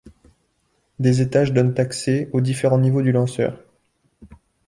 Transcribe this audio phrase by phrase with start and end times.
[0.97, 3.61] Des étages donnent accès aux différents niveaux du lanceur.